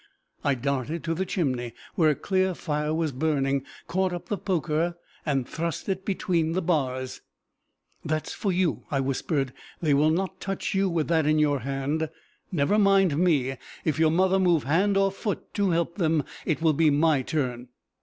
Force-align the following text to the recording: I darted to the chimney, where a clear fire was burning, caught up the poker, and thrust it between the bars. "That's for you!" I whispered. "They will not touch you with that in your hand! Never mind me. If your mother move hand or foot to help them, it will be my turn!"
I 0.43 0.55
darted 0.55 1.03
to 1.03 1.13
the 1.13 1.27
chimney, 1.27 1.73
where 1.93 2.09
a 2.09 2.15
clear 2.15 2.55
fire 2.55 2.91
was 2.91 3.11
burning, 3.11 3.63
caught 3.85 4.13
up 4.13 4.29
the 4.29 4.37
poker, 4.39 4.97
and 5.27 5.47
thrust 5.47 5.87
it 5.89 6.05
between 6.05 6.53
the 6.53 6.61
bars. 6.63 7.21
"That's 8.03 8.33
for 8.33 8.51
you!" 8.51 8.81
I 8.89 8.99
whispered. 8.99 9.53
"They 9.79 9.93
will 9.93 10.09
not 10.09 10.41
touch 10.41 10.73
you 10.73 10.89
with 10.89 11.07
that 11.09 11.27
in 11.27 11.37
your 11.37 11.59
hand! 11.59 12.09
Never 12.51 12.79
mind 12.79 13.15
me. 13.15 13.57
If 13.85 13.99
your 13.99 14.09
mother 14.09 14.39
move 14.39 14.63
hand 14.63 14.97
or 14.97 15.11
foot 15.11 15.53
to 15.53 15.69
help 15.69 15.97
them, 15.97 16.23
it 16.47 16.63
will 16.63 16.73
be 16.73 16.89
my 16.89 17.21
turn!" 17.21 17.67